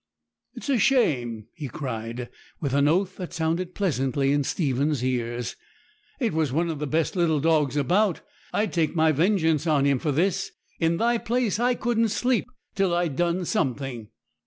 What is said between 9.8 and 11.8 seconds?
him for this. In thy place, I